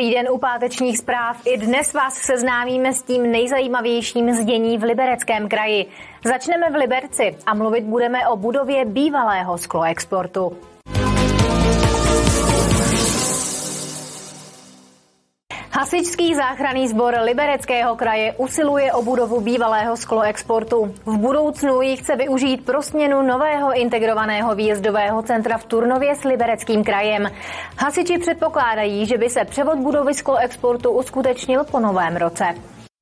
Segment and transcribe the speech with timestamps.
[0.00, 1.46] Dobrý den u pátečních zpráv.
[1.46, 5.86] I dnes vás seznámíme s tím nejzajímavějším zdění v Libereckém kraji.
[6.24, 10.56] Začneme v Liberci a mluvit budeme o budově bývalého skloexportu.
[15.80, 20.94] Hasičský záchranný sbor Libereckého kraje usiluje o budovu bývalého skloexportu.
[21.06, 26.84] V budoucnu ji chce využít pro směnu nového integrovaného výjezdového centra v Turnově s Libereckým
[26.84, 27.30] krajem.
[27.78, 32.44] Hasiči předpokládají, že by se převod budovy skloexportu uskutečnil po novém roce.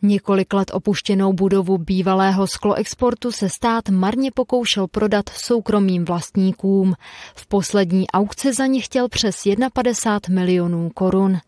[0.03, 6.95] Několik let opuštěnou budovu bývalého skloexportu se stát marně pokoušel prodat soukromým vlastníkům.
[7.35, 9.43] V poslední aukci za ní chtěl přes
[9.73, 11.39] 51 milionů korun.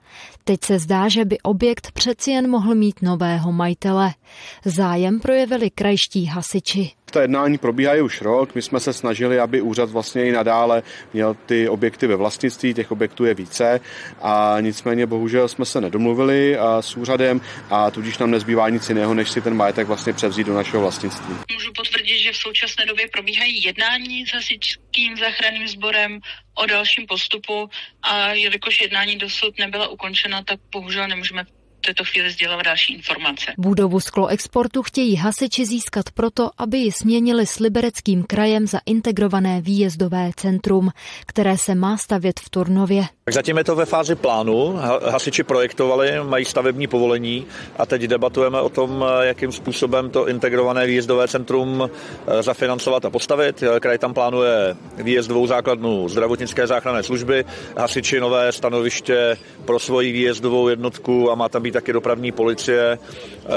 [0.45, 4.11] Teď se zdá, že by objekt přeci jen mohl mít nového majitele.
[4.65, 6.91] Zájem projevili krajští hasiči.
[7.13, 8.55] Ta jednání probíhají už rok.
[8.55, 12.91] My jsme se snažili, aby úřad vlastně i nadále měl ty objekty ve vlastnictví, těch
[12.91, 13.81] objektů je více
[14.23, 17.41] a nicméně bohužel jsme se nedomluvili s úřadem
[17.71, 21.35] a tudíž nám nezbývá nic jiného, než si ten majetek vlastně převzít do našeho vlastnictví.
[21.53, 26.19] Můžu potvrdit, že v současné době probíhají jednání s hasičským záchranným sborem
[26.61, 27.71] o dalším postupu
[28.03, 31.45] a jelikož jednání dosud nebyla ukončena, tak bohužel nemůžeme
[31.81, 33.53] této chvíli sdělovat další informace.
[33.59, 40.31] Budovu skloexportu chtějí hasiči získat proto, aby ji směnili s libereckým krajem za integrované výjezdové
[40.37, 40.91] centrum,
[41.27, 43.05] které se má stavět v Turnově.
[43.25, 44.79] Tak zatím je to ve fázi plánu.
[45.11, 47.47] Hasiči projektovali, mají stavební povolení
[47.79, 53.65] a teď debatujeme o tom, jakým způsobem to integrované výjezdové centrum eh, zafinancovat a postavit.
[53.81, 57.45] Kraj tam plánuje výjezdovou základnu zdravotnické záchranné služby,
[57.77, 62.99] hasiči nové stanoviště pro svoji výjezdovou jednotku a má tam být taky dopravní policie.
[62.99, 63.49] Eh,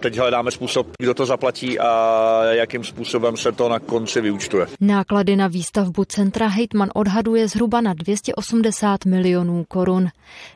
[0.00, 4.66] teď hledáme způsob, kdo to zaplatí a jakým způsobem se to na konci vyúčtuje.
[4.80, 10.08] Náklady na výstavbu centra Hejtman odhaduje zhruba na 280 milionů korun.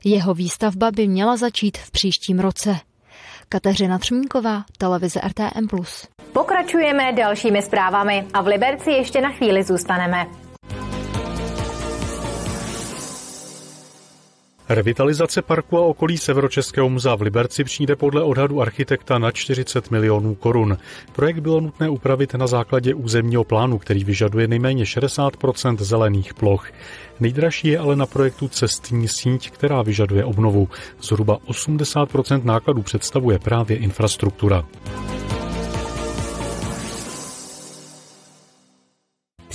[0.04, 2.76] Jeho výstavba by měla začít v příštím roce.
[3.48, 5.68] Kateřina Třmínková, televize RTM+.
[6.32, 10.45] Pokračujeme dalšími zprávami a v Liberci ještě na chvíli zůstaneme.
[14.68, 20.34] Revitalizace parku a okolí Severočeského muzea v Liberci přijde podle odhadu architekta na 40 milionů
[20.34, 20.78] korun.
[21.12, 26.66] Projekt bylo nutné upravit na základě územního plánu, který vyžaduje nejméně 60% zelených ploch.
[27.20, 30.68] Nejdražší je ale na projektu cestní síť, která vyžaduje obnovu.
[31.02, 34.64] Zhruba 80% nákladů představuje právě infrastruktura.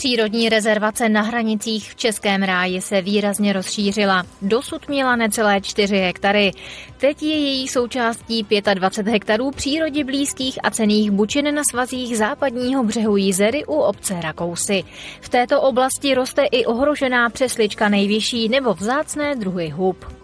[0.01, 4.23] Přírodní rezervace na hranicích v Českém ráji se výrazně rozšířila.
[4.41, 6.51] Dosud měla necelé 4 hektary.
[6.97, 13.17] Teď je její součástí 25 hektarů přírodě blízkých a cených bučin na svazích západního břehu
[13.17, 14.83] Jizery u obce Rakousy.
[15.21, 20.20] V této oblasti roste i ohrožená přeslička nejvyšší nebo vzácné druhy hub.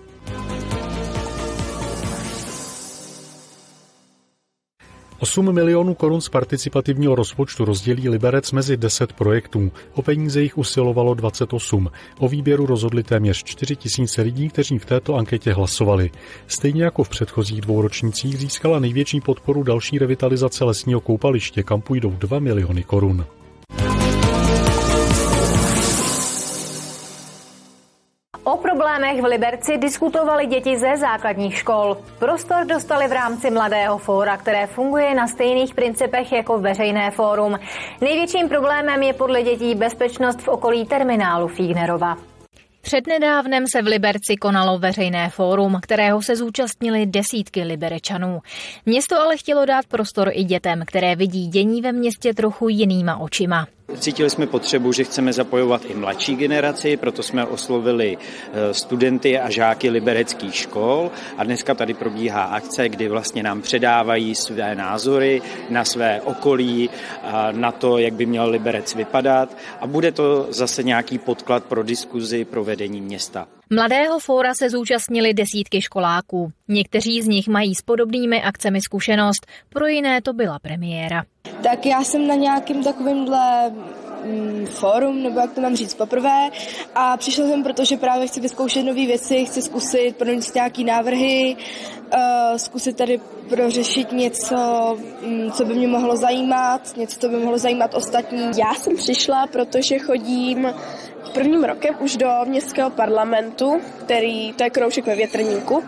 [5.19, 9.71] 8 milionů korun z participativního rozpočtu rozdělí Liberec mezi 10 projektů.
[9.93, 11.89] O peníze jich usilovalo 28.
[12.19, 16.11] O výběru rozhodli téměř 4 tisíce lidí, kteří v této anketě hlasovali.
[16.47, 22.11] Stejně jako v předchozích dvou ročnících získala největší podporu další revitalizace lesního koupaliště, kam půjdou
[22.11, 23.25] 2 miliony korun.
[28.47, 31.97] O problémech v Liberci diskutovali děti ze základních škol.
[32.19, 37.59] Prostor dostali v rámci Mladého fóra, které funguje na stejných principech jako veřejné fórum.
[38.01, 42.17] Největším problémem je podle dětí bezpečnost v okolí terminálu Fígnerova.
[42.81, 48.39] Přednedávnem se v Liberci konalo veřejné fórum, kterého se zúčastnili desítky liberečanů.
[48.85, 53.67] Město ale chtělo dát prostor i dětem, které vidí dění ve městě trochu jinýma očima.
[53.95, 59.49] Cítili jsme potřebu, že chceme zapojovat i mladší generaci, proto jsme oslovili eh, studenty a
[59.49, 65.85] žáky libereckých škol a dneska tady probíhá akce, kdy vlastně nám předávají své názory na
[65.85, 66.89] své okolí,
[67.51, 72.45] na to, jak by měl Liberec vypadat a bude to zase nějaký podklad pro diskuzi
[72.45, 73.47] pro vedení města.
[73.69, 76.51] Mladého fóra se zúčastnili desítky školáků.
[76.67, 81.23] Někteří z nich mají s podobnými akcemi zkušenost, pro jiné to byla premiéra.
[81.63, 83.69] Tak já jsem na nějakým takovýmhle
[84.23, 86.49] mm, fórum, nebo jak to mám říct, poprvé
[86.95, 91.55] a přišel jsem, protože právě chci vyzkoušet nové věci, chci zkusit pronést nějaký návrhy,
[92.13, 93.19] uh, zkusit tady
[93.49, 94.57] prořešit něco,
[95.25, 98.51] um, co by mě mohlo zajímat, něco, co by mohlo zajímat ostatní.
[98.57, 100.67] Já jsem přišla, protože chodím
[101.37, 105.83] prvním rokem už do městského parlamentu, který, to je kroužek ve větrníku,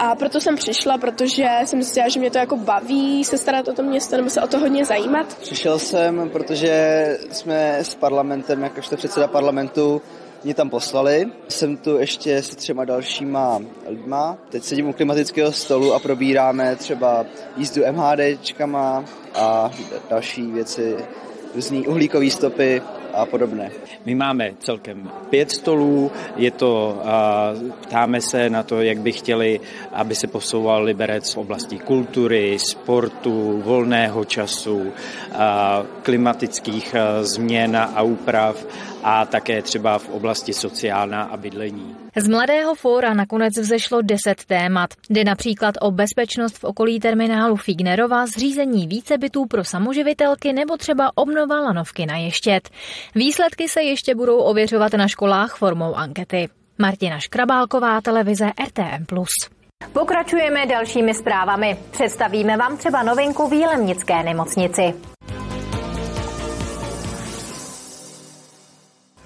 [0.00, 3.72] a proto jsem přišla, protože jsem zjistila, že mě to jako baví se starat o
[3.72, 5.38] to město nebo se o to hodně zajímat.
[5.38, 10.02] Přišel jsem, protože jsme s parlamentem, jakožto předseda parlamentu,
[10.44, 11.26] mě tam poslali.
[11.48, 14.38] Jsem tu ještě s třema dalšíma lidma.
[14.48, 17.26] Teď sedím u klimatického stolu a probíráme třeba
[17.56, 19.04] jízdu MHDčkama
[19.34, 19.70] a
[20.10, 20.96] další věci,
[21.54, 22.82] různý uhlíkové stopy
[23.14, 23.70] a podobné.
[24.06, 27.02] My máme celkem pět stolů, je to,
[27.80, 29.60] ptáme se na to, jak by chtěli,
[29.92, 34.92] aby se posouval Liberec v oblasti kultury, sportu, volného času,
[36.02, 38.66] klimatických změn a úprav
[39.04, 41.96] a také třeba v oblasti sociálna a bydlení.
[42.16, 44.90] Z Mladého fóra nakonec vzešlo deset témat.
[45.10, 51.10] Jde například o bezpečnost v okolí terminálu Fignerova, zřízení více bytů pro samoživitelky nebo třeba
[51.14, 52.68] obnova lanovky na Ještět.
[53.14, 56.48] Výsledky se ještě budou ověřovat na školách formou ankety.
[56.78, 59.04] Martina Škrabálková, televize RTM+.
[59.92, 61.76] Pokračujeme dalšími zprávami.
[61.90, 64.94] Představíme vám třeba novinku v Jílemnické nemocnici.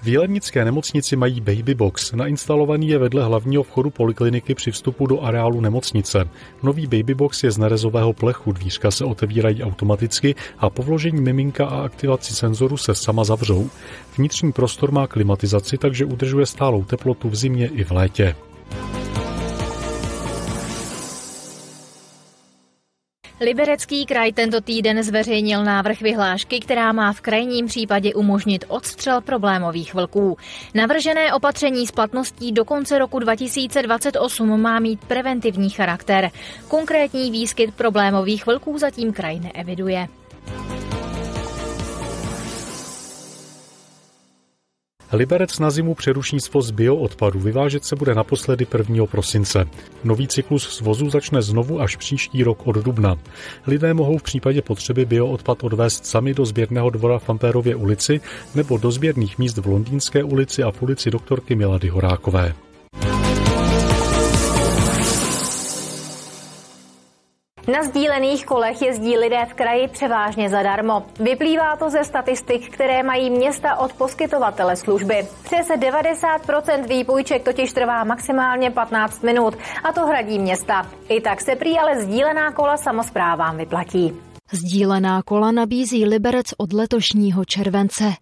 [0.05, 2.11] V Jelemnické nemocnici mají baby box.
[2.11, 6.29] Nainstalovaný je vedle hlavního vchodu polikliniky při vstupu do areálu nemocnice.
[6.63, 11.65] Nový baby box je z nerezového plechu, dvířka se otevírají automaticky a po vložení miminka
[11.65, 13.69] a aktivaci senzoru se sama zavřou.
[14.17, 18.35] Vnitřní prostor má klimatizaci, takže udržuje stálou teplotu v zimě i v létě.
[23.39, 29.93] Liberecký kraj tento týden zveřejnil návrh vyhlášky, která má v krajním případě umožnit odstřel problémových
[29.93, 30.37] vlků.
[30.73, 36.31] Navržené opatření s platností do konce roku 2028 má mít preventivní charakter.
[36.67, 40.07] Konkrétní výskyt problémových vlků zatím kraj neeviduje.
[45.15, 47.39] Liberec na zimu přeruší svoz bioodpadu.
[47.39, 49.05] Vyvážet se bude naposledy 1.
[49.05, 49.65] prosince.
[50.03, 53.15] Nový cyklus svozu začne znovu až příští rok od dubna.
[53.67, 58.21] Lidé mohou v případě potřeby bioodpad odvést sami do sběrného dvora v Ampérově ulici
[58.55, 62.55] nebo do sběrných míst v Londýnské ulici a v ulici doktorky Milady Horákové.
[67.67, 71.03] Na sdílených kolech jezdí lidé v kraji převážně zadarmo.
[71.19, 75.27] Vyplývá to ze statistik, které mají města od poskytovatele služby.
[75.43, 80.87] Přes 90% výpůjček totiž trvá maximálně 15 minut a to hradí města.
[81.09, 84.34] I tak se prý ale sdílená kola samozprávám vyplatí.
[84.55, 88.13] Sdílená kola nabízí Liberec od letošního července.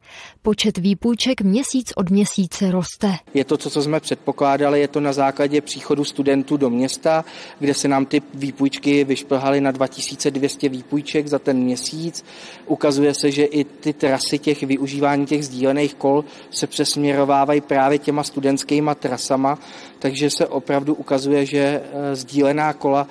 [0.42, 3.16] Počet výpůjček měsíc od měsíce roste.
[3.34, 7.26] Je to co jsme předpokládali, je to na základě příchodu studentů do města,
[7.60, 12.26] kde se nám ty výpůjčky vyšplhaly na 2200 výpůjček za ten měsíc.
[12.66, 18.24] Ukazuje se, že i ty trasy těch využívání těch sdílených kol se přesměrovávají právě těma
[18.24, 19.60] studentskýma trasama,
[20.00, 23.08] takže se opravdu ukazuje, že eh, sdílená kola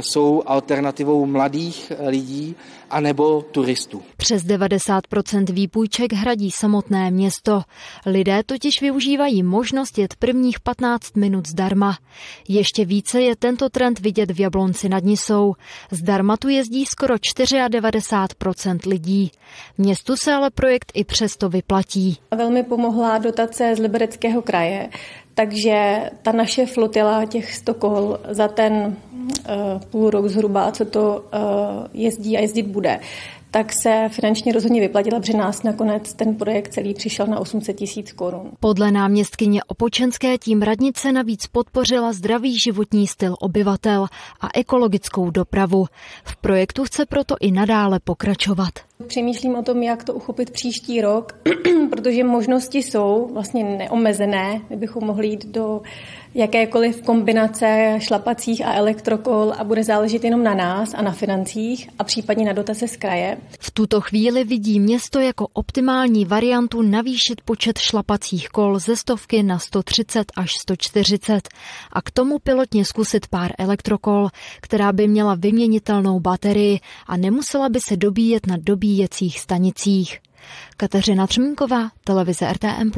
[0.00, 2.56] jsou alternativou mladých eh, lidí
[2.90, 4.02] anebo turistů.
[4.16, 7.62] Přes 90% výpůjček hradí samotné město.
[8.06, 11.98] Lidé totiž využívají možnost jet prvních 15 minut zdarma.
[12.48, 15.54] Ještě více je tento trend vidět v Jablonci nad Nisou.
[15.90, 19.30] Zdarma tu jezdí skoro 94% lidí.
[19.78, 22.18] Městu se ale projekt i přesto vyplatí.
[22.36, 24.88] Velmi pomohla dotace z Libereckého kraje,
[25.36, 31.24] takže ta naše flotila těch 100 kol za ten uh, půl rok zhruba, co to
[31.34, 31.40] uh,
[31.92, 33.00] jezdí a jezdit bude,
[33.50, 38.12] tak se finančně rozhodně vyplatila, protože nás nakonec ten projekt celý přišel na 800 tisíc
[38.12, 38.50] korun.
[38.60, 44.06] Podle náměstkyně Opočenské tím radnice navíc podpořila zdravý životní styl obyvatel
[44.40, 45.86] a ekologickou dopravu.
[46.24, 48.72] V projektu chce proto i nadále pokračovat.
[49.06, 51.38] Přemýšlím o tom, jak to uchopit příští rok,
[51.90, 54.60] protože možnosti jsou vlastně neomezené.
[54.70, 55.82] My bychom mohli jít do
[56.36, 62.04] jakékoliv kombinace šlapacích a elektrokol a bude záležet jenom na nás a na financích a
[62.04, 63.36] případně na dotace z kraje.
[63.60, 69.58] V tuto chvíli vidí město jako optimální variantu navýšit počet šlapacích kol ze stovky na
[69.58, 71.48] 130 až 140
[71.92, 74.28] a k tomu pilotně zkusit pár elektrokol,
[74.60, 80.18] která by měla vyměnitelnou baterii a nemusela by se dobíjet na dobíjecích stanicích.
[80.76, 82.90] Kateřina Třmínková, televize RTM+.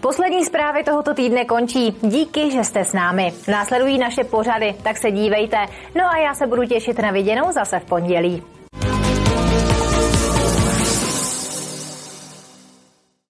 [0.00, 1.94] Poslední zprávy tohoto týdne končí.
[2.02, 3.32] Díky, že jste s námi.
[3.48, 5.56] Následují naše pořady, tak se dívejte.
[5.94, 8.42] No a já se budu těšit na viděnou zase v pondělí.